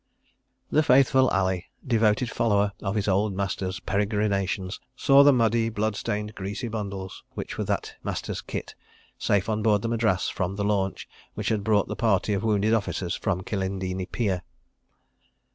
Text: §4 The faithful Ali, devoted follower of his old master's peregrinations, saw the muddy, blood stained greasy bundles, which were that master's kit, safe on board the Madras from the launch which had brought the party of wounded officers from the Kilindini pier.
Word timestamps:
§4 0.01 0.03
The 0.71 0.81
faithful 0.81 1.27
Ali, 1.29 1.67
devoted 1.85 2.31
follower 2.31 2.71
of 2.81 2.95
his 2.95 3.07
old 3.07 3.35
master's 3.35 3.79
peregrinations, 3.79 4.79
saw 4.95 5.23
the 5.23 5.31
muddy, 5.31 5.69
blood 5.69 5.95
stained 5.95 6.33
greasy 6.33 6.67
bundles, 6.67 7.23
which 7.35 7.55
were 7.55 7.63
that 7.65 7.93
master's 8.03 8.41
kit, 8.41 8.73
safe 9.19 9.47
on 9.47 9.61
board 9.61 9.83
the 9.83 9.87
Madras 9.89 10.27
from 10.27 10.55
the 10.55 10.65
launch 10.65 11.07
which 11.35 11.49
had 11.49 11.63
brought 11.63 11.87
the 11.87 11.95
party 11.95 12.33
of 12.33 12.43
wounded 12.43 12.73
officers 12.73 13.13
from 13.13 13.37
the 13.37 13.43
Kilindini 13.43 14.07
pier. 14.07 14.41